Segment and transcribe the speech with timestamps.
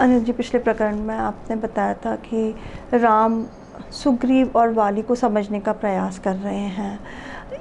[0.00, 2.54] अनिल जी पिछले प्रकरण में आपने बताया था कि
[2.94, 3.46] राम
[3.90, 7.00] सुग्रीव और वाली को समझने का प्रयास कर रहे हैं।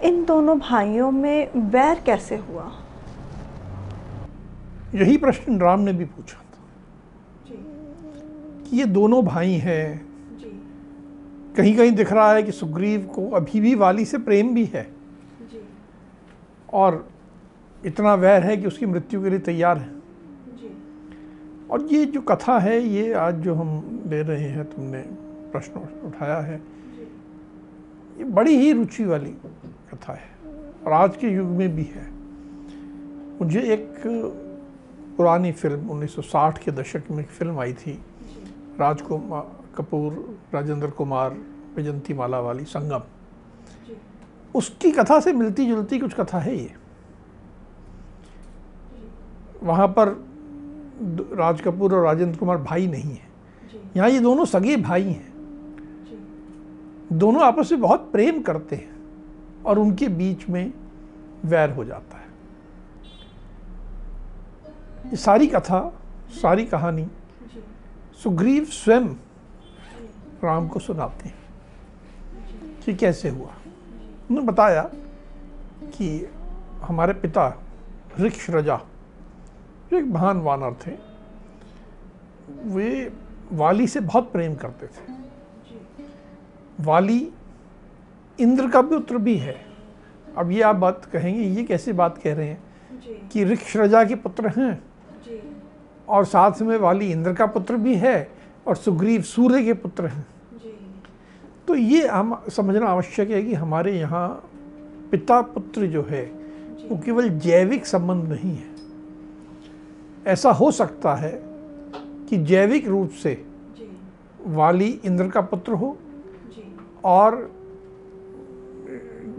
[0.03, 2.71] इन दोनों भाइयों में वैर कैसे हुआ?
[4.95, 6.63] यही प्रश्न राम ने भी पूछा था
[8.63, 10.09] कि ये दोनों भाई हैं।
[11.55, 14.91] कहीं कहीं दिख रहा है कि सुग्रीव को अभी भी वाली से प्रेम भी है।
[16.73, 17.07] और
[17.85, 19.98] इतना वैर है कि उसकी मृत्यु के लिए तैयार है।
[21.71, 25.01] और ये जो कथा है ये आज जो हम ले रहे हैं तुमने
[25.51, 26.61] प्रश्न उठाया है
[28.17, 29.31] ये बड़ी ही रुचि वाली
[29.91, 30.29] कथा है
[30.85, 32.07] और आज के युग में भी है।
[33.39, 34.01] मुझे एक
[35.17, 37.93] पुरानी फ़िल्म 1960 के दशक में एक फ़िल्म आई थी
[38.79, 40.13] राजकुमार कपूर
[40.53, 41.37] राजेंद्र कुमार
[41.75, 43.01] वैजंती माला वाली संगम।
[44.55, 46.71] उसकी कथा से मिलती जुलती कुछ कथा है ये।
[49.63, 50.28] वहाँ पर
[51.37, 53.29] राज कपूर और राजेंद्र कुमार भाई नहीं है।
[53.95, 55.33] यहाँ ये दोनों सगे भाई हैं।
[57.13, 58.95] दोनों आपस में बहुत प्रेम करते हैं
[59.65, 60.73] और उनके बीच में
[61.45, 62.25] वैर हो जाता है।
[65.09, 67.07] ये सारी कथा सारी कहानी
[68.23, 69.07] सुग्रीव स्वयं
[70.43, 71.39] राम को सुनाते हैं।
[72.85, 73.49] कि कैसे हुआ?
[74.29, 74.89] उन्होंने बताया
[75.83, 76.29] कि
[76.81, 77.61] हमारे पिता
[78.19, 78.81] ऋक्ष रजा
[79.91, 80.91] जो एक महान वानर थे।
[82.63, 83.13] वे
[83.51, 85.13] वाली से बहुत प्रेम करते थे।
[86.79, 87.31] वाली
[88.39, 89.65] इंद्र का पुत्र भी है।
[90.37, 92.63] अब ये आप बात कहेंगे ये कैसे बात कह रहे हैं?
[93.29, 94.83] कि ऋक्ष रजा के पुत्र हैं।
[96.09, 98.31] और साथ में वाली इंद्र का पुत्र भी है
[98.67, 100.25] और सुग्रीव सूर्य के पुत्र हैं।
[101.67, 104.49] तो ये हम समझना आवश्यक है कि हमारे यहाँ
[105.11, 106.23] पिता पुत्र जो है
[106.89, 108.78] वो केवल जैविक संबंध नहीं है।
[110.27, 111.31] ऐसा हो सकता है
[112.29, 113.45] कि जैविक रूप से
[114.45, 115.97] वाली इंद्र का पुत्र हो
[117.03, 117.51] और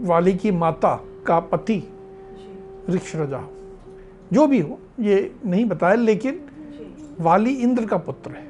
[0.01, 1.83] वाली की माता का पति
[2.89, 3.53] ऋक्षरजा हो।
[4.33, 6.41] जो भी हो ये नहीं बताया लेकिन
[7.19, 8.47] वाली इंद्र का पुत्र है।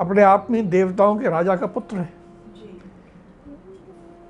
[0.00, 2.12] अपने आप में देवताओं के राजा का पुत्र है।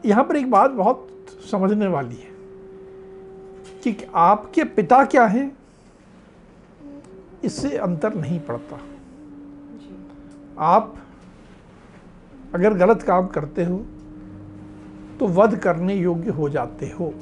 [0.06, 2.30] यहाँ पर एक बात बहुत समझने वाली है
[3.84, 5.59] कि आपके पिता क्या हैं?
[7.44, 8.78] इससे अंतर नहीं पड़ता।
[10.58, 10.94] आप
[12.54, 13.78] अगर गलत काम करते हो
[15.20, 17.12] तो वध करने योग्य हो जाते हो।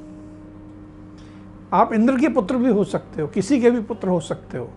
[1.72, 4.70] आप इंद्र के पुत्र भी हो सकते हो किसी के भी पुत्र हो सकते हो।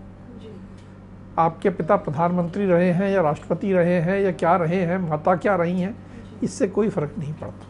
[1.39, 5.55] आपके पिता प्रधानमंत्री रहे हैं या राष्ट्रपति रहे हैं या क्या रहे हैं माता क्या
[5.55, 5.95] रही हैं
[6.43, 7.67] इससे कोई फ़र्क नहीं पड़ता।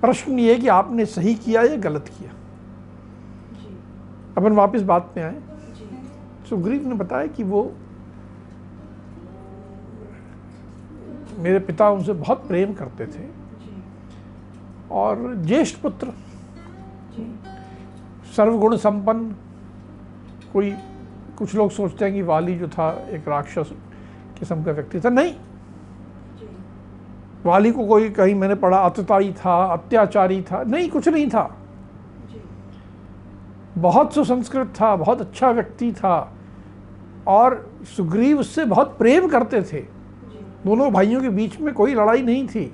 [0.00, 2.30] प्रश्न ये कि आपने सही किया या गलत किया।
[4.36, 5.36] अपन वापस बात में आए।
[6.48, 7.72] सुग्रीव ने बताया कि वो
[11.38, 13.28] मेरे पिता उनसे बहुत प्रेम करते थे।
[14.90, 16.12] और ज्येष्ठ पुत्र
[18.36, 19.34] सर्वगुण संपन्न
[20.52, 20.70] कोई
[21.38, 23.72] कुछ लोग सोचते हैं कि वाली जो था एक राक्षस
[24.38, 25.34] किस्म का व्यक्ति था। नहीं।
[27.46, 31.56] वाली को कोई कहीं मैंने पढ़ा अतताई था अत्याचारी था नहीं कुछ नहीं था।
[33.78, 36.32] बहुत सुसंस्कृत था बहुत अच्छा व्यक्ति था
[37.26, 39.80] और सुग्रीव उससे बहुत प्रेम करते थे।
[40.66, 42.64] दोनों भाइयों के बीच में कोई लड़ाई नहीं थी।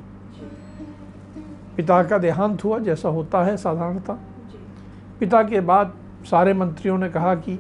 [1.77, 4.13] पिता का देहांत हुआ जैसा होता है साधारणता।
[5.21, 5.95] पिता के बाद
[6.31, 7.59] सारे मंत्रियों ने कहा कि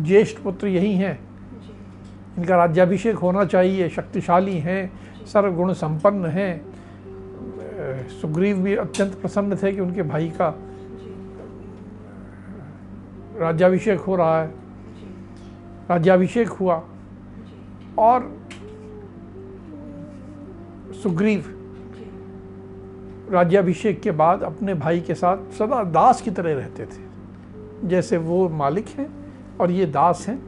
[0.00, 1.18] ज्येष्ठ पुत्र यही हैं।
[2.38, 4.92] इनका राज्याभिषेक होना चाहिए शक्तिशाली हैं
[5.26, 6.74] सर्वगुण संपन्न हैं।
[8.20, 10.58] सुग्रीव भी अत्यंत प्रसन्न थे कि उनके भाई का
[13.38, 14.54] राज्याभिषेक हो रहा है।
[15.90, 16.82] राज्याभिषेक हुआ।
[17.98, 18.36] और
[21.02, 21.44] सुग्रीव
[23.30, 28.48] राज्याभिषेक के बाद अपने भाई के साथ सदा दास की तरह रहते थे। जैसे वो
[28.48, 29.08] मालिक हैं
[29.60, 30.38] और ये दास हैं।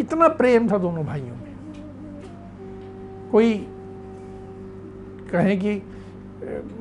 [0.00, 1.54] इतना प्रेम था दोनों भाइयों में।
[3.32, 3.66] कोई
[5.32, 5.82] कहें कि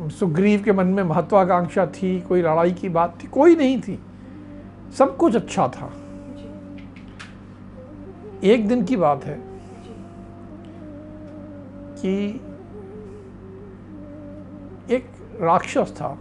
[0.09, 3.99] सुग्रीव के मन में महत्वाकांक्षा थी कोई लड़ाई की बात थी कोई नहीं थी।
[4.97, 5.93] सब कुछ अच्छा था।
[8.43, 9.41] एक दिन की बात है
[12.01, 12.41] कि
[14.95, 15.09] एक
[15.41, 16.17] राक्षस था।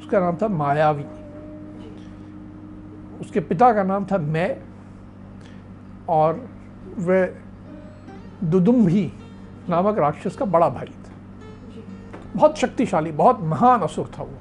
[0.00, 1.04] उसका नाम था मायावी।
[3.20, 4.62] उसके पिता का नाम था मैं
[6.08, 6.48] और
[6.98, 7.34] वह
[8.44, 9.12] दुदुम्भी
[9.68, 11.12] नामक राक्षस का बड़ा भाई था।
[12.36, 14.34] बहुत शक्तिशाली, बहुत महान असुर था वो।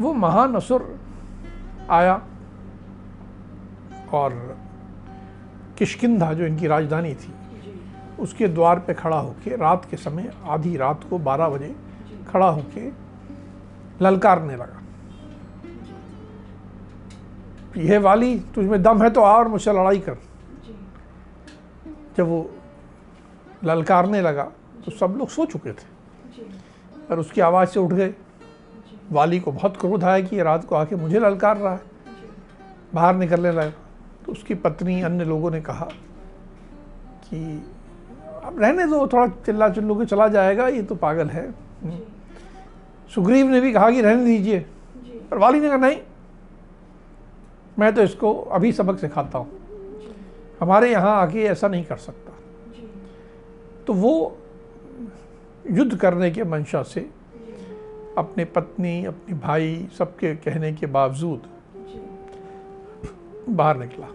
[0.00, 1.05] वो महान असुर
[1.90, 2.22] आया
[4.12, 4.58] और
[5.78, 7.34] किशकिंधा जो इनकी राजधानी थी
[8.20, 11.76] उसके द्वार पे खड़ा होके रात के समय आधी रात को 12 बजे
[12.28, 12.90] खड़ा होके
[14.04, 14.80] ललकारने लगा।
[17.76, 20.16] यह वाली तुझमें दम है तो आ और मुझसे लड़ाई कर।
[22.16, 22.50] जब वो
[23.64, 24.44] ललकारने लगा
[24.84, 25.96] तो सब लोग सो चुके थे।
[27.08, 28.14] पर उसकी आवाज़ से उठ गए।
[29.12, 31.80] वाली को बहुत क्रोध आया कि ये रात को आके मुझे ललकार रहा है।
[32.94, 33.70] बाहर निकलने लगा।
[34.26, 35.88] तो उसकी पत्नी अन्य लोगों ने कहा
[37.24, 37.38] कि
[38.44, 41.50] अब रहने दो थोड़ा चिल्ला चिल्लू के चला जाएगा ये तो पागल है।
[43.14, 44.58] सुग्रीव ने भी कहा कि रहने दीजिए।
[45.30, 45.98] पर वाली ने कहा नहीं
[47.78, 49.48] मैं तो इसको अभी सबक सिखाता हूँ।
[50.60, 52.32] हमारे यहाँ आके ऐसा नहीं कर सकता।
[53.86, 54.38] तो वो
[55.70, 57.08] युद्ध करने के मंशा से
[58.18, 61.42] अपने पत्नी अपने भाई सबके कहने के बावजूद
[63.48, 64.06] बाहर निकला।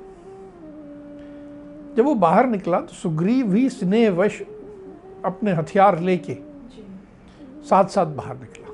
[1.95, 4.41] जब वो बाहर निकला तो सुग्रीव भी स्नेहवश
[5.25, 6.37] अपने हथियार लेके
[7.69, 8.69] साथ साथ बाहर निकला।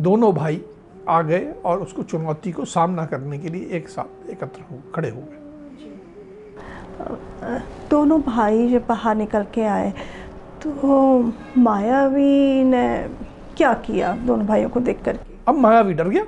[0.00, 0.60] दोनों भाई
[1.08, 5.10] आ गए और उसको चुनौती को सामना करने के लिए एक साथ एकत्र हो खड़े
[5.10, 5.38] हो गए।
[7.90, 9.92] दोनों भाई जब बाहर निकल के आए
[10.62, 11.20] तो
[11.58, 13.08] मायावी ने
[13.56, 15.18] क्या किया दोनों भाइयों को देख कर
[15.48, 16.24] अब मायावी डर गया।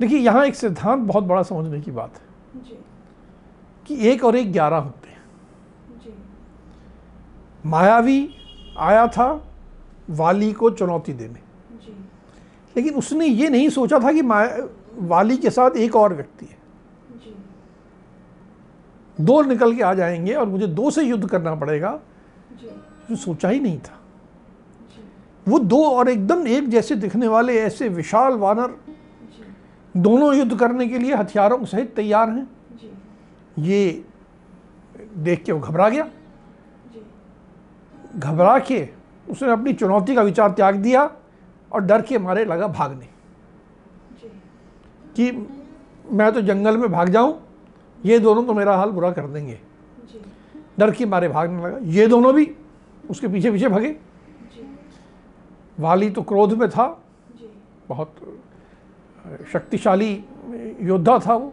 [0.00, 2.78] देखिए यहाँ एक सिद्धांत बहुत बड़ा समझने की बात है जी।
[3.86, 5.20] कि एक और एक ग्यारह होते हैं।
[6.04, 6.14] जी।
[7.66, 8.34] मायावी
[8.78, 9.44] आया था
[10.10, 11.40] वाली को चुनौती देने।
[12.76, 14.68] लेकिन उसने ये नहीं सोचा था कि माया
[14.98, 16.56] वाली के साथ एक और व्यक्ति है।
[19.20, 22.00] दो निकल के आ जाएँगे और मुझे दो से युद्ध करना पड़ेगा।
[23.10, 23.98] जो। सोचा ही नहीं था।
[25.48, 28.76] वो दो और एकदम एक जैसे दिखने वाले ऐसे विशाल वानर
[29.96, 32.50] दोनों युद्ध करने के लिए हथियारों सहित तैयार हैं।
[33.58, 34.04] ये
[35.16, 36.08] देख के वो घबरा गया।
[38.16, 38.88] घबरा के
[39.30, 41.10] उसने अपनी चुनौती का विचार त्याग दिया
[41.72, 43.08] और डर के मारे लगा भागने।
[45.16, 45.48] कि
[46.12, 47.51] मैं तो जंगल में भाग जाऊँ
[48.04, 49.58] ये दोनों तो मेरा हाल बुरा कर देंगे।
[50.78, 52.50] डर के मारे भागने लगा। ये दोनों भी
[53.10, 53.96] उसके पीछे पीछे भागे।
[55.78, 56.86] वाली तो क्रोध में था।
[57.88, 58.14] बहुत
[59.52, 60.12] शक्तिशाली
[60.82, 61.52] योद्धा था वो।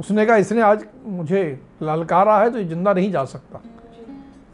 [0.00, 1.42] उसने कहा इसने आज मुझे
[1.82, 3.60] ललकारा है तो ये ज़िंदा नहीं जा सकता।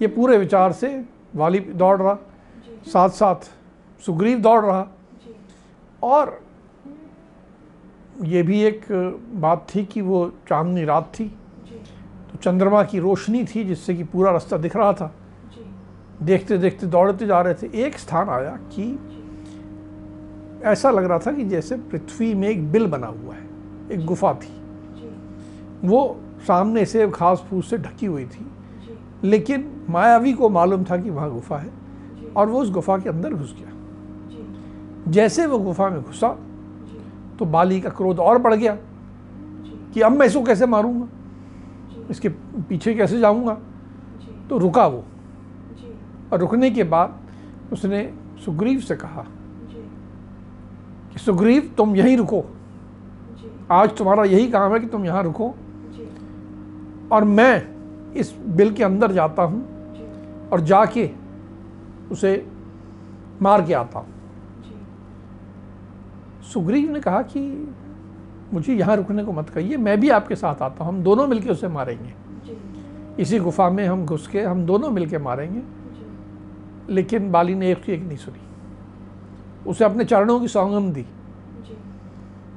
[0.02, 1.04] ये पूरे विचार से
[1.34, 2.18] वाली दौड़ रहा।
[2.86, 3.50] साथ साथ
[4.02, 4.86] सुग्रीव दौड़ रहा।
[6.02, 6.40] और
[8.22, 8.84] ये भी एक
[9.34, 11.28] बात थी कि वो चांदनी रात थी।
[12.32, 15.14] तो चंद्रमा की रोशनी थी जिससे कि पूरा रास्ता दिख रहा था।
[16.22, 18.98] देखते देखते दौड़ते जा रहे थे। एक स्थान आया कि
[20.64, 23.48] ऐसा लग रहा था कि जैसे पृथ्वी में एक बिल बना हुआ है
[23.92, 24.62] एक गुफा थी।
[25.84, 28.46] वो सामने से घास फूस से ढकी हुई थी।
[29.24, 31.70] लेकिन मायावी को मालूम था कि वहाँ गुफा है
[32.36, 36.38] और वो उस गुफा के अंदर घुस गया। जैसे वो गुफा में घुसा
[37.38, 38.76] तो बाली का क्रोध और बढ़ गया
[39.94, 41.06] कि अब मैं इसको कैसे मारूँगा?
[42.10, 43.56] इसके पीछे कैसे जाऊँगा?
[44.50, 45.04] तो रुका वो।
[46.32, 47.18] और रुकने के बाद
[47.72, 48.02] उसने
[48.44, 49.24] सुग्रीव से कहा
[51.12, 52.44] कि सुग्रीव तुम यहीं रुको।
[53.70, 55.54] आज तुम्हारा यही काम है कि तुम यहाँ रुको।
[57.12, 59.62] और मैं इस बिल के अंदर जाता हूँ
[60.52, 61.10] और जाके
[62.12, 62.34] उसे
[63.42, 64.13] मार के आता हूँ।
[66.54, 67.40] सुग्रीव ने कहा कि
[68.52, 71.50] मुझे यहाँ रुकने को मत कहिए मैं भी आपके साथ आता हूँ हम दोनों मिलके
[71.50, 72.14] उसे मारेंगे।
[73.22, 75.62] इसी गुफा में हम घुस के हम दोनों मिलके मारेंगे।
[76.94, 78.40] लेकिन बाली ने एक की एक नहीं सुनी।
[79.66, 81.04] उसे अपने चरणों की सौगंध दी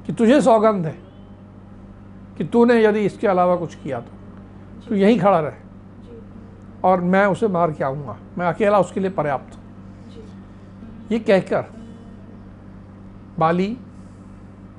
[0.06, 0.96] कि तुझे सौगंध है
[2.38, 5.66] कि तूने यदि इसके अलावा कुछ किया तो। तू यहीं खड़ा रहे।
[6.84, 9.62] और मैं उसे मार के आऊँगा। मैं अकेला उसके लिए पर्याप्त हूँ।
[11.12, 11.64] ये कहकर
[13.38, 13.76] बाली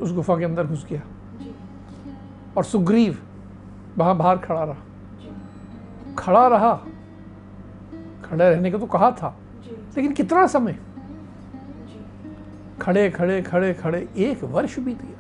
[0.02, 1.02] उस गुफा के अंदर घुस गया।
[2.58, 3.18] और सुग्रीव
[3.98, 4.78] वहाँ बाहर खड़ा रहा।
[6.18, 6.74] खड़ा रहा।
[8.26, 9.36] खड़े रहने को तो कहा था
[9.98, 10.80] लेकिन कितना समय?
[12.82, 15.18] खड़े खड़े खड़े खड़े एक वर्ष बीत गया।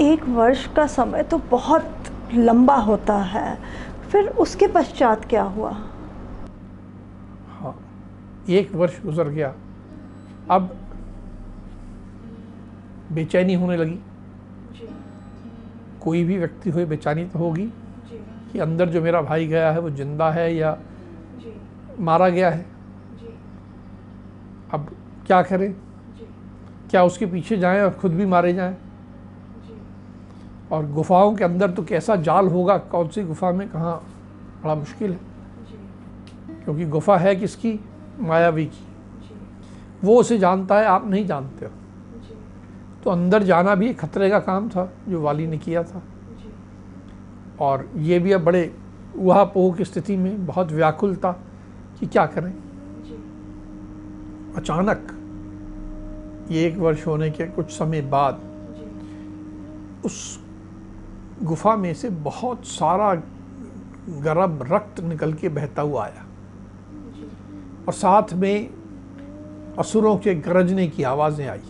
[0.00, 1.94] एक वर्ष का समय तो बहुत
[2.34, 3.58] लंबा होता है।
[4.10, 5.70] फिर उसके पश्चात क्या हुआ?
[7.50, 7.74] हाँ
[8.48, 9.54] एक वर्ष गुजर गया।
[10.50, 10.76] अब
[13.12, 13.98] बेचैनी होने लगी।
[16.00, 17.66] कोई भी व्यक्ति हुए बेचैनी तो होगी
[18.52, 20.78] कि अंदर जो मेरा भाई गया है वो ज़िंदा है या
[22.00, 22.66] मारा गया है।
[24.72, 24.88] अब
[25.26, 25.72] क्या करें?
[26.90, 28.76] क्या उसके पीछे जाएँ और खुद भी मारे जाएँ?
[30.72, 32.78] और गुफाओं के अंदर तो कैसा जाल होगा?
[32.78, 33.96] कौन सी गुफा में कहाँ
[34.62, 35.18] बड़ा मुश्किल है।
[36.64, 37.78] क्योंकि गुफा है किसकी?
[38.20, 38.86] मायावी की।
[40.04, 41.72] वो उसे जानता है आप नहीं जानते हो।
[43.04, 46.02] तो अंदर जाना भी एक खतरे का काम था जो वाली ने किया था।
[47.60, 48.74] और ये भी अब बड़े
[49.16, 51.32] उहा पोह की स्थिति में बहुत व्याकुल था
[52.00, 52.52] कि क्या करें।
[54.56, 55.14] अचानक
[56.50, 58.40] ये एक वर्ष होने के कुछ समय बाद
[60.04, 60.40] उस
[61.42, 63.14] गुफा में से बहुत सारा
[64.22, 66.24] गर्म रक्त निकल के बहता हुआ आया।
[67.86, 68.70] और साथ में
[69.78, 71.60] असुरों के गरजने की आवाज़ें आई।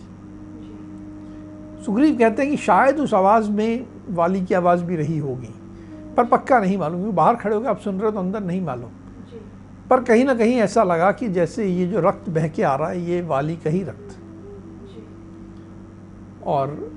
[1.85, 5.53] सुग्रीव कहते हैं कि शायद उस आवाज़ में वाली की आवाज़ भी रही होगी।
[6.17, 8.43] पर पक्का नहीं मालूम क्योंकि बाहर खड़े हो गए आप सुन रहे हो तो अंदर
[8.43, 8.89] नहीं मालूम।
[9.89, 12.89] पर कहीं ना कहीं ऐसा लगा कि जैसे ये जो रक्त बह के आ रहा
[12.89, 14.17] है ये वाली का ही रक्त।
[16.45, 16.91] और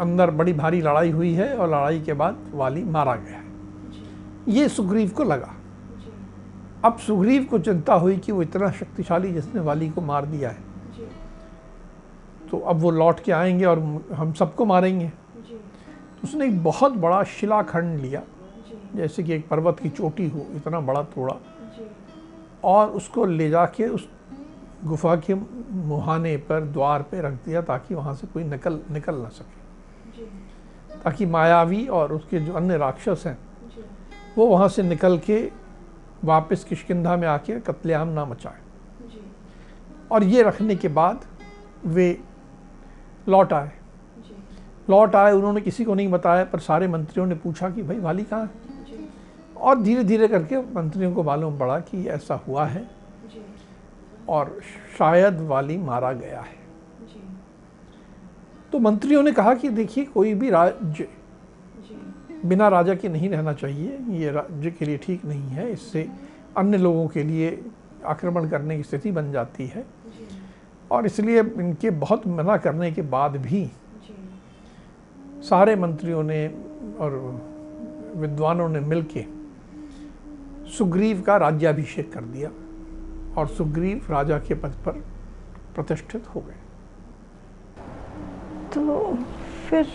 [0.00, 3.44] अंदर बड़ी भारी लड़ाई हुई है और लड़ाई के बाद वाली मारा गया है।
[4.48, 5.54] ये सुग्रीव को लगा।
[6.84, 10.65] अब सुग्रीव को चिंता हुई कि वो इतना शक्तिशाली जिसने वाली को मार दिया है।
[12.50, 13.78] तो अब वो लौट के आएँगे और
[14.12, 18.22] हम सबको मारेंगे। तो उसने एक बहुत बड़ा शिलाखंड लिया।
[18.94, 21.36] जैसे कि एक पर्वत की चोटी हो इतना बड़ा थोड़ा।
[22.64, 24.08] और उसको ले जाके उस
[24.84, 25.34] गुफा के
[25.70, 30.24] मुहाने पर द्वार पे रख दिया ताकि वहाँ से कोई निकल निकल ना सके।
[31.04, 33.38] ताकि मायावी और उसके जो अन्य राक्षस हैं
[34.38, 35.50] वो वहाँ से निकल के
[36.24, 38.60] वापस किशकिंधा में आके कत्लेआम ना मचाए।
[40.10, 41.24] और ये रखने के बाद
[41.86, 42.20] वे
[43.28, 43.70] लौट आए।
[44.90, 48.22] लौट आए उन्होंने किसी को नहीं बताया पर सारे मंत्रियों ने पूछा कि भाई वाली
[48.22, 48.64] कहाँ है?
[49.56, 52.88] और धीरे धीरे करके मंत्रियों को मालूम पड़ा कि ऐसा हुआ है।
[54.28, 54.60] और
[54.98, 56.54] शायद वाली मारा गया है।
[58.72, 61.08] तो मंत्रियों ने कहा कि देखिए कोई भी राज्य
[62.44, 66.08] बिना राजा के नहीं रहना चाहिए। ये राज्य के लिए ठीक नहीं है। इससे
[66.56, 67.64] अन्य लोगों के लिए
[68.04, 69.86] आक्रमण करने की स्थिति बन जाती है।
[70.90, 73.70] और इसलिए इनके बहुत मना करने के बाद भी
[75.42, 76.46] सारे मंत्रियों ने
[77.00, 77.14] और
[78.16, 79.24] विद्वानों ने मिलके
[80.70, 82.50] सुग्रीव का राज्याभिषेक कर दिया
[83.40, 84.92] और सुग्रीव राजा के पद पर
[85.74, 86.54] प्रतिष्ठित हो गए।
[88.74, 89.14] तो
[89.68, 89.86] फिर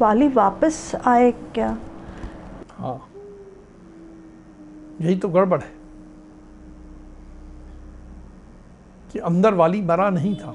[0.00, 1.76] वाली वापस आए क्या?
[2.78, 3.08] हाँ।
[5.00, 5.79] यही तो गड़बड़ है।
[9.12, 10.54] कि अंदर वाली मरा नहीं था।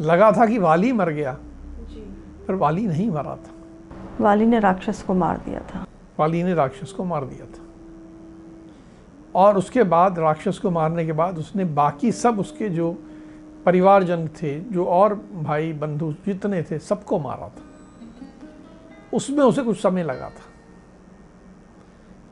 [0.00, 1.36] लगा था कि वाली मर गया
[2.48, 3.50] पर वाली नहीं मरा था।
[4.20, 5.86] वाली ने राक्षस को मार दिया था।
[6.18, 7.62] वाली ने राक्षस को मार दिया था।
[9.34, 12.98] और उसके बाद राक्षस को मारने के बाद उसने बाकी सब उसके जो
[13.66, 17.62] परिवारजन थे जो और भाई बंधु जितने थे सबको मारा था।
[19.14, 20.42] उसमें उसे कुछ समय लगा था।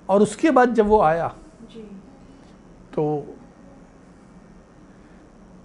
[0.08, 1.34] और उसके बाद जब वो आया
[2.98, 3.36] तो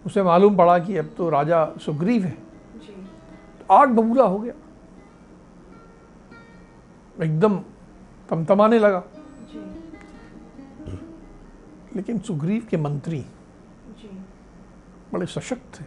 [0.05, 2.37] उसे मालूम पड़ा कि अब तो राजा सुग्रीव है।
[3.59, 4.53] तो आग बबूला हो गया।
[7.25, 7.59] एकदम
[8.29, 9.03] तमतमाने लगा।
[11.95, 13.25] लेकिन सुग्रीव के मंत्री
[15.13, 15.85] बड़े सशक्त थे।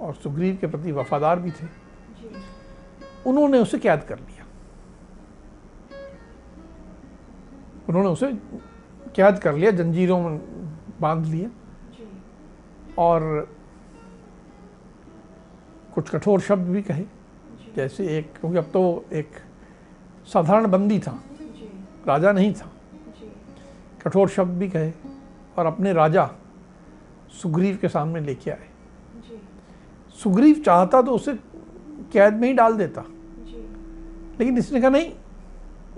[0.00, 1.66] और सुग्रीव के प्रति वफादार भी थे।
[3.26, 4.46] उन्होंने उसे कैद कर लिया।
[7.88, 8.38] उन्होंने उसे
[9.16, 10.38] कैद कर लिया जंजीरों में
[11.00, 11.48] बाँध लिया
[12.98, 13.48] और
[15.94, 17.04] कुछ कठोर शब्द भी कहे।
[17.76, 19.30] जैसे एक क्योंकि अब तो एक
[20.26, 21.22] साधारण बंदी था
[22.06, 22.70] राजा नहीं था।
[24.04, 24.92] कठोर शब्द भी कहे
[25.58, 26.30] और अपने राजा
[27.42, 28.68] सुग्रीव के सामने लेके आए।
[30.22, 31.34] सुग्रीव चाहता तो उसे
[32.12, 33.04] कैद में ही डाल देता।
[34.40, 35.12] लेकिन इसने कहा नहीं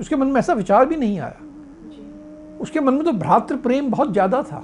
[0.00, 1.40] उसके मन में ऐसा विचार भी नहीं आया।
[2.64, 4.62] उसके मन में तो भ्रातृ प्रेम बहुत ज़्यादा था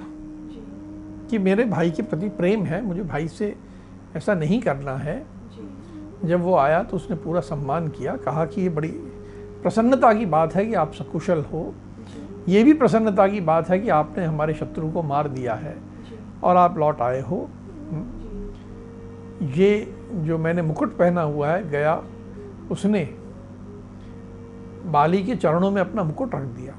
[1.29, 3.55] कि मेरे भाई के प्रति प्रेम है मुझे भाई से
[4.15, 5.15] ऐसा नहीं करना है।
[6.25, 8.87] जब वो आया तो उसने पूरा सम्मान किया कहा कि ये बड़ी
[9.63, 11.63] प्रसन्नता की बात है कि आप सकुशल हो।
[12.49, 15.77] ये भी प्रसन्नता की बात है कि आपने हमारे शत्रु को मार दिया है
[16.43, 17.47] और आप लौट आए हो।
[19.53, 19.71] ये
[20.25, 22.01] जो मैंने मुकुट पहना हुआ है गया
[22.71, 23.03] उसने
[24.87, 26.73] बाली के चरणों में अपना मुकुट रख दिया।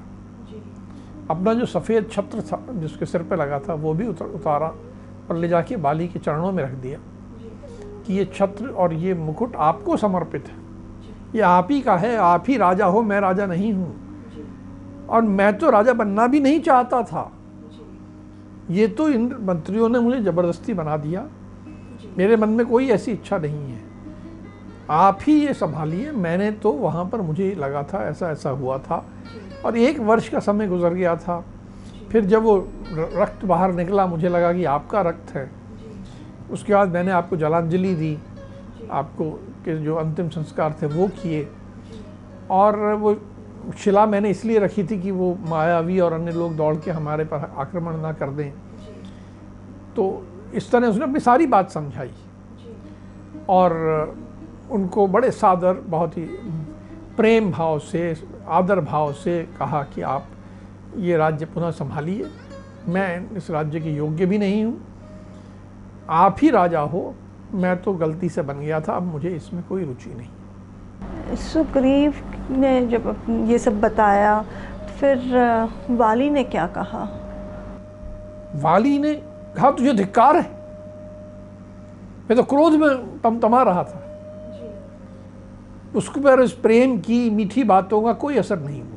[1.31, 4.67] अपना जो सफ़ेद छत्र था जिसके सिर पे लगा था वो भी उतर, उतारा
[5.29, 6.99] और ले जाके बाली के चरणों में रख दिया
[8.07, 10.61] कि ये छत्र और ये मुकुट आपको समर्पित है।
[11.35, 15.57] ये आप ही का है आप ही राजा हो मैं राजा नहीं हूँ। और मैं
[15.57, 17.31] तो राजा बनना भी नहीं चाहता था।
[18.71, 21.27] ये तो इन मंत्रियों ने मुझे ज़बरदस्ती बना दिया।
[22.17, 23.81] मेरे मन में कोई ऐसी इच्छा नहीं है।
[24.89, 29.05] आप ही ये संभालिए मैंने तो वहाँ पर मुझे लगा था ऐसा ऐसा हुआ था।
[29.65, 31.45] और एक वर्ष का समय गुजर गया था।
[32.11, 35.51] फिर जब वो रक्त बाहर निकला, मुझे लगा कि आपका रक्त है।
[36.51, 38.17] उसके बाद मैंने आपको जलांजलि दी,
[38.91, 39.31] आपको
[39.65, 41.47] के जो अंतिम संस्कार थे वो किए।
[42.51, 43.15] और वो
[43.77, 47.53] शिला मैंने इसलिए रखी थी कि वो मायावी और अन्य लोग दौड़ के हमारे पर
[47.57, 48.51] आक्रमण ना कर दें।
[49.95, 52.11] तो इस तरह उसने अपनी सारी बात समझाई।
[53.49, 53.73] और
[54.71, 56.25] उनको बड़े सादर, बहुत ही
[57.17, 58.15] प्रेम भाव से
[58.47, 60.27] आदर भाव से कहा कि आप
[60.97, 62.25] ये राज्य पुनः संभालिए।
[62.87, 64.81] मैं इस राज्य के योग्य भी नहीं हूँ।
[66.09, 67.15] आप ही राजा हो।
[67.53, 72.13] मैं तो गलती से बन गया था। अब मुझे इसमें कोई रुचि नहीं। सुग्रीव
[72.51, 74.45] ने जब ये सब बताया
[74.99, 75.17] फिर
[75.89, 77.03] वाली ने क्या कहा?
[78.55, 79.13] वाली ने
[79.57, 80.43] कहा तुझे धिक्कार है।
[82.29, 84.02] मैं तो क्रोध में तमतमा रहा था।
[85.95, 88.89] उसके पर इस प्रेम की मीठी बातों का कोई असर नहीं हुआ।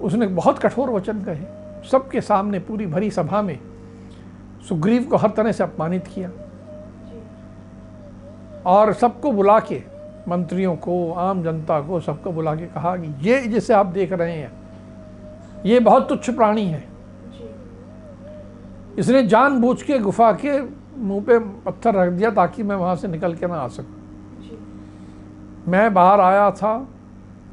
[0.00, 1.44] उसने बहुत कठोर वचन कहे।
[1.90, 3.58] सबके सामने पूरी भरी सभा में
[4.68, 6.30] सुग्रीव को हर तरह से अपमानित किया।
[8.66, 9.82] और सबको बुला के,
[10.28, 14.32] मंत्रियों को, आम जनता को सबको बुला के कहा कि ये जिसे आप देख रहे
[14.32, 14.52] हैं,
[15.66, 16.84] ये बहुत तुच्छ प्राणी है।
[18.98, 20.60] इसने जानबूझ के गुफा के
[20.98, 23.95] मुँह पे पत्थर रख दिया ताकि मैं वहाँ से निकल के ना आ सकूँ।
[25.68, 26.88] मैं बाहर आया था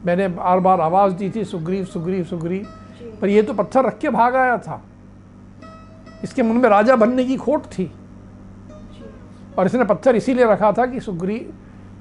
[0.05, 2.67] मैंने बार बार आवाज़ दी थी सुग्रीव सुग्रीव सुग्रीव।
[3.21, 4.81] पर ये तो पत्थर रख के भाग आया था।
[6.23, 7.91] इसके मन में राजा बनने की खोट थी।
[9.57, 11.53] और इसने पत्थर इसीलिए रखा था कि सुग्रीव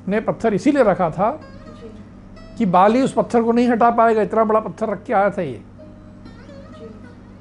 [0.09, 1.41] ने पत्थर इसीलिए रखा था
[2.59, 5.43] कि बाली उस पत्थर को नहीं हटा पाएगा इतना बड़ा पत्थर रख के आया था
[5.43, 5.63] ये।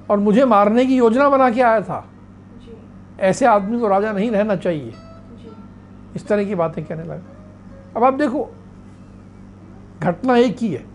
[0.10, 2.07] और मुझे मारने की योजना बना के आया था।
[3.19, 4.93] ऐसे आदमी को राजा नहीं रहना चाहिए।
[6.15, 7.21] इस तरह की बातें कहने लगा।
[7.97, 8.49] अब आप देखो
[10.01, 10.85] घटना एक ही है।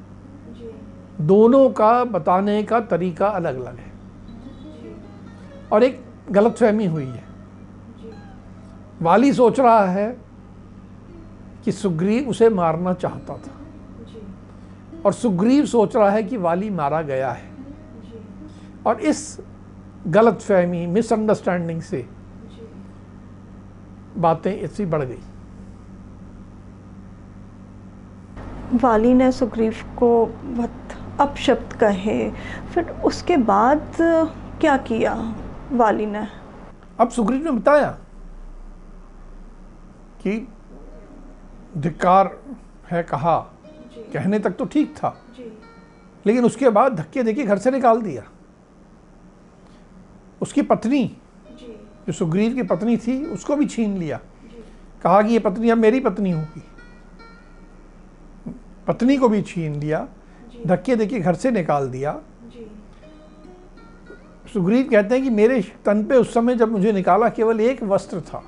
[1.21, 3.93] दोनों का बताने का तरीका अलग अलग है।
[5.73, 7.25] और एक गलतफहमी हुई है।
[9.03, 10.19] वाली सोच रहा है
[11.65, 13.51] कि सुग्रीव उसे मारना चाहता था।
[15.07, 17.51] और सुग्रीव सोच रहा है कि वाली मारा गया है।
[18.87, 19.41] और इस
[20.07, 22.09] गलत फहमी मिसअंडरस्टैंडिंग से
[24.17, 25.19] बातें ऐसी बढ़ गई।
[28.75, 30.71] वाली ने सुग्रीव को बहुत
[31.21, 32.31] अपशब्द कहे।
[32.75, 33.97] फिर उसके बाद
[34.61, 35.37] क्या किया
[35.73, 36.29] वाली ने?
[37.01, 37.91] अब सुग्रीव ने बताया
[40.23, 40.49] कि
[41.77, 42.39] धिक्कार
[42.91, 43.39] है कहा।
[44.13, 45.23] कहने तक तो ठीक था।
[46.27, 48.23] लेकिन उसके बाद धक्के देके घर से निकाल दिया।
[50.43, 51.17] उसकी पत्नी
[52.07, 54.21] जो। सुग्रीव की पत्नी थी उसको भी छीन लिया।
[55.03, 56.63] कहा कि ये पत्नी अब मेरी पत्नी होगी।
[58.87, 60.07] पत्नी को भी छीन लिया
[60.67, 62.21] धक्के देके घर से निकाल दिया।
[64.53, 68.21] सुग्रीव कहते हैं कि मेरे तन पे उस समय जब मुझे निकाला केवल एक वस्त्र
[68.21, 68.43] था।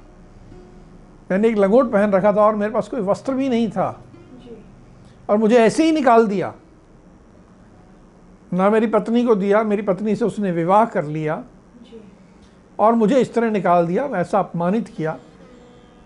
[1.31, 4.05] मैंने एक लंगोट पहन रखा था और मेरे पास कोई वस्त्र भी नहीं था।
[5.29, 6.55] और मुझे ऐसे ही निकाल दिया।
[8.53, 11.42] ना मेरी पत्नी को दिया मेरी पत्नी से उसने विवाह कर लिया।
[12.79, 15.18] और मुझे इस तरह निकाल दिया ऐसा अपमानित किया।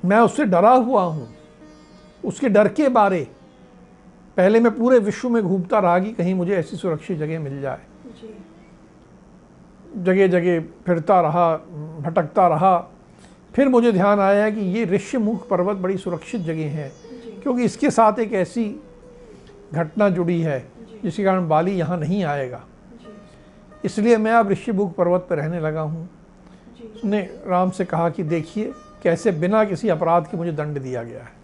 [0.04, 1.28] मैं उससे डरा हुआ हूँ।
[2.24, 3.26] उसके डर के बारे
[4.36, 7.80] पहले मैं पूरे विश्व में घूमता रहा कि कहीं मुझे ऐसी सुरक्षित जगह मिल जाए।
[9.96, 11.56] जगह जगह फिरता रहा
[12.00, 12.76] भटकता रहा।
[13.54, 16.90] फिर मुझे ध्यान आया कि ये ऋष्यमुख पर्वत बड़ी सुरक्षित जगह है
[17.42, 18.64] क्योंकि इसके साथ एक ऐसी
[19.74, 20.58] घटना जुड़ी है
[21.02, 22.64] जिसके कारण बाली यहाँ नहीं आएगा।
[23.84, 26.08] इसलिए मैं अब ऋष्यमुख पर्वत पर रहने लगा हूँ।
[26.94, 31.22] उसने राम से कहा कि देखिए कैसे बिना किसी अपराध के मुझे दंड दिया गया
[31.22, 31.41] है।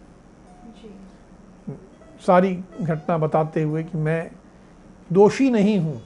[2.27, 4.31] सारी घटना बताते हुए कि मैं
[5.13, 6.01] दोषी नहीं हूँ।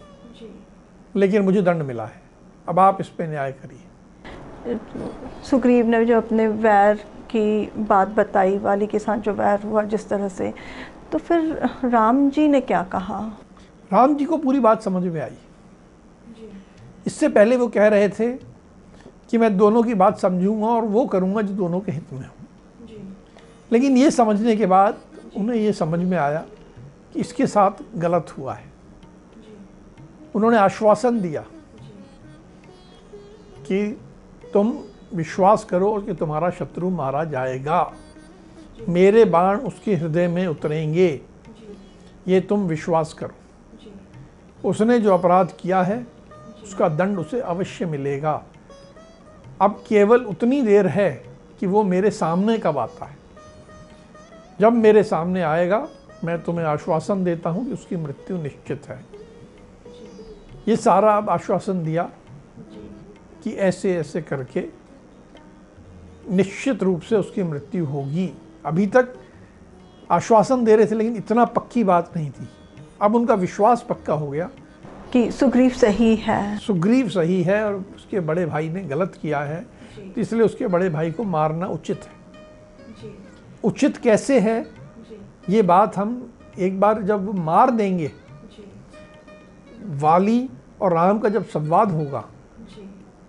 [1.16, 2.20] लेकिन मुझे दंड मिला है।
[2.68, 4.78] अब आप इस पर न्याय करिए।
[5.44, 6.96] सुग्रीव ने जो अपने वैर
[7.30, 10.52] की बात बताई वाली के साथ जो वैर हुआ जिस तरह से
[11.12, 13.18] तो फिर राम जी ने क्या कहा?
[13.92, 15.36] राम जी को पूरी बात समझ में आई।
[17.06, 18.32] इससे पहले वो कह रहे थे
[19.30, 22.34] कि मैं दोनों की बात समझूँगा और वो करूँगा जो दोनों के हित में हो।
[23.72, 25.00] लेकिन ये समझने के बाद
[25.36, 26.46] उन्हें ये समझ में आया
[27.12, 28.72] कि इसके साथ गलत हुआ है।
[30.34, 31.44] उन्होंने आश्वासन दिया
[33.66, 34.00] कि
[34.52, 34.78] तुम
[35.14, 37.92] विश्वास करो कि तुम्हारा शत्रु मारा जाएगा।
[38.88, 41.20] मेरे बाण उसके हृदय में उतरेंगे।
[42.28, 43.34] ये तुम विश्वास करो।
[44.68, 46.06] उसने जो अपराध किया है,
[46.62, 48.44] उसका दंड उसे अवश्य मिलेगा।
[49.60, 51.24] अब केवल उतनी देर है
[51.60, 53.21] कि वो मेरे सामने कब आता है।
[54.60, 55.86] जब मेरे सामने आएगा
[56.24, 59.00] मैं तुम्हें आश्वासन देता हूँ कि उसकी मृत्यु निश्चित है।
[60.68, 62.02] ये सारा अब आश्वासन दिया
[63.44, 64.64] कि ऐसे ऐसे करके
[66.30, 68.32] निश्चित रूप से उसकी मृत्यु होगी।
[68.66, 69.12] अभी तक
[70.10, 72.48] आश्वासन दे रहे थे लेकिन इतना पक्की बात नहीं थी।
[73.02, 74.48] अब उनका विश्वास पक्का हो गया
[75.12, 79.60] कि सुग्रीव सही है। सुग्रीव सही है और उसके बड़े भाई ने गलत किया है
[79.96, 82.20] तो इसलिए उसके बड़े भाई को मारना उचित है।
[83.64, 84.66] उचित कैसे है?
[85.50, 88.12] ये बात हम एक बार जब मार देंगे
[90.00, 90.48] वाली
[90.80, 92.24] और राम का जब संवाद होगा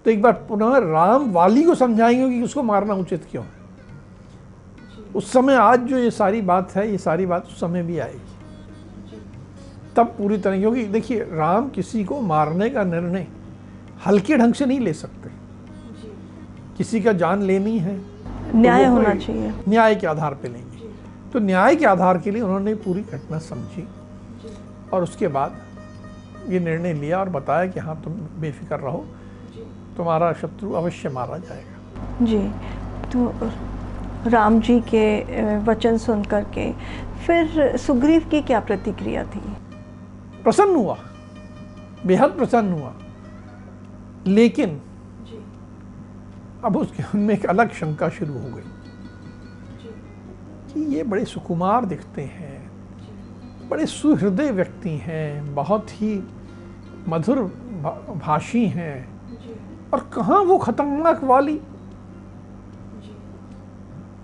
[0.05, 3.61] तो एक बार पुनः राम वाली को समझाएँगे कि उसको मारना उचित क्यों है।
[5.15, 8.31] उस समय आज जो ये सारी बात है ये सारी बात उस समय भी आएगी।
[9.95, 13.27] तब पूरी तरह क्योंकि देखिए राम किसी को मारने का निर्णय
[14.05, 15.29] हल्के ढंग से नहीं ले सकते।
[16.77, 18.12] किसी का जान लेनी है
[18.55, 20.87] न्याय तो होना चाहिए। न्याय के आधार पर लेंगे
[21.33, 23.87] तो न्याय के आधार के लिए उन्होंने पूरी घटना समझी।
[24.93, 25.57] और उसके बाद
[26.49, 29.05] ये निर्णय लिया और बताया कि हाँ तुम बेफिक्र रहो।
[29.97, 32.39] तुम्हारा शत्रु अवश्य मारा जाएगा। जी।
[33.11, 33.31] तो
[34.29, 36.71] राम जी के वचन सुन करके
[37.25, 39.41] फिर सुग्रीव की क्या प्रतिक्रिया थी?
[40.43, 40.97] प्रसन्न हुआ।
[42.05, 42.93] बेहद प्रसन्न हुआ।
[44.27, 44.81] लेकिन
[46.65, 48.63] अब उसके मन में एक अलग शंका शुरू हो गई
[50.73, 52.71] कि ये बड़े सुकुमार दिखते हैं
[53.69, 56.23] बड़े सुहृदय व्यक्ति हैं बहुत ही
[57.07, 57.39] मधुर
[58.15, 59.09] भाषी हैं।
[59.93, 61.61] और कहाँ वो खतरनाक वाली?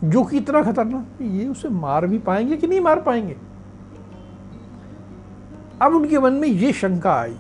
[0.04, 3.36] जो। कि इतना खतरनाक ये उसे मार भी पाएँगे कि नहीं मार पाएँगे?
[5.82, 7.36] अब उनके मन में ये शंका आई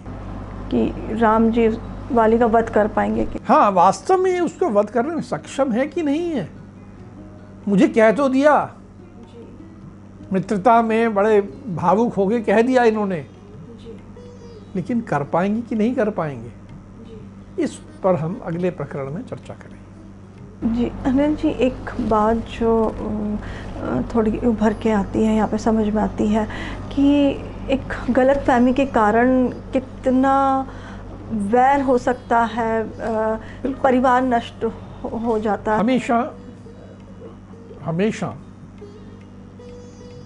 [0.71, 1.67] कि राम जी
[2.11, 5.87] वाली का वध कर पाएँगे कि हाँ वास्तव में उसको वध करने में सक्षम है
[5.87, 6.49] कि नहीं है?
[7.67, 8.53] मुझे कह तो दिया।
[10.33, 13.25] मित्रता में बड़े भावुक हो गए कह दिया इन्होंने।
[14.75, 16.51] लेकिन कर पाएँगे कि नहीं कर पाएँगे?
[17.63, 22.91] इस पर हम अगले प्रकरण में चर्चा करेंगे जी अनिल जी एक बात जो
[24.15, 26.47] थोड़ी उभर के आती है यहाँ पे समझ में आती है
[26.93, 27.07] कि
[27.73, 30.33] एक गलत फहमी के कारण कितना
[31.31, 32.83] वैर हो सकता है
[33.83, 36.33] परिवार नष्ट हो हो जाता है। हमेशा
[37.83, 38.37] हमेशा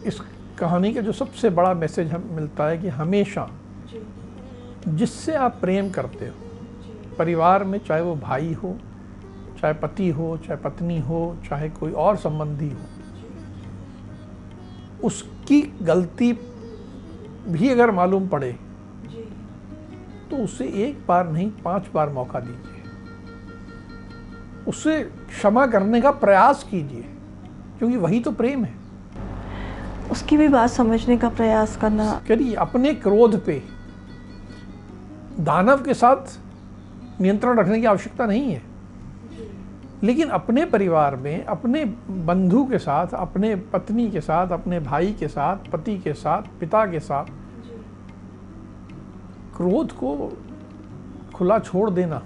[0.06, 0.20] इस
[0.60, 3.50] कहानी का जो सबसे बड़ा मैसेज हम मिलता है कि हमेशा
[4.88, 6.34] जिससे आप प्रेम करते हो
[7.20, 8.78] परिवार में चाहे वो भाई हो
[9.62, 12.86] चाहे पति हो चाहे पत्नी हो चाहे कोई और संबंधी हो
[15.04, 16.34] उसकी गलती
[17.48, 18.56] भी अगर मालूम पड़े
[20.34, 22.82] तो उसे एक बार नहीं पाँच बार मौका दीजिए।
[24.67, 27.06] उससे क्षमा करने का प्रयास कीजिए
[27.78, 28.74] क्योंकि वही तो प्रेम है।
[30.12, 33.62] उसकी भी बात समझने का प्रयास करना। करिए अपने क्रोध पे।
[35.39, 38.62] दानव के साथ नियंत्रण रखने की आवश्यकता नहीं है।
[40.04, 41.86] लेकिन अपने परिवार में अपने
[42.26, 46.86] बंधु के साथ अपने पत्नी के साथ अपने भाई के साथ पति के साथ पिता
[46.86, 47.26] के साथ
[49.58, 50.38] क्रोध को
[51.36, 52.22] खुला छोड़ देना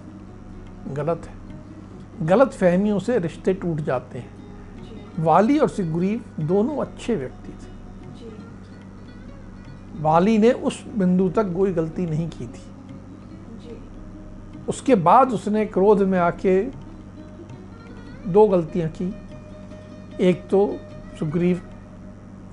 [0.93, 4.29] गलत है। गलत फहमियों से रिश्ते टूट जाते हैं।
[5.19, 7.75] वाली और सुग्रीव दोनों अच्छे व्यक्ति थे।
[10.01, 12.61] वाली ने उस बिंदु तक कोई गलती नहीं की थी।
[14.69, 16.61] उसके बाद उसने क्रोध में आके
[18.27, 19.13] दो गलतियाँ की।
[20.21, 20.75] एक तो
[21.19, 21.61] सुग्रीव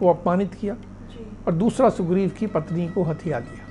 [0.01, 0.77] को अपमानित किया
[1.47, 3.64] और दूसरा सुग्रीव की पत्नी को हथिया दिया।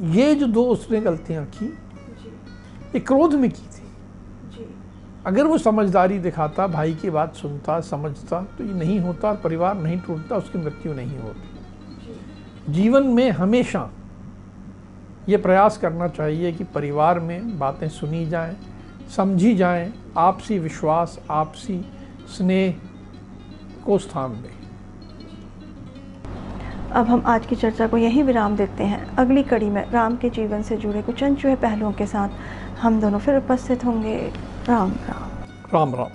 [0.00, 1.66] ये जो दो उसने गलतियाँ की
[2.94, 3.88] ये क्रोध में की थी।
[5.26, 9.74] अगर वो समझदारी दिखाता भाई की बात सुनता समझता तो ये नहीं होता और परिवार
[9.74, 13.90] नहीं टूटता उसकी मृत्यु नहीं होती। जीवन में हमेशा
[15.28, 18.56] ये प्रयास करना चाहिए कि परिवार में बातें सुनी जाएँ
[19.16, 21.84] समझी जाएँ आपसी विश्वास आपसी
[22.36, 22.74] स्नेह
[23.86, 24.59] को स्थान दें।
[26.92, 30.30] अब हम आज की चर्चा को यहीं विराम देते हैं। अगली कड़ी में राम के
[30.30, 32.28] जीवन से जुड़े कुछ अनचुए पहलुओं के साथ
[32.82, 34.32] हम दोनों फिर उपस्थित होंगे।
[34.68, 35.30] राम राम।
[35.74, 36.10] राम राम।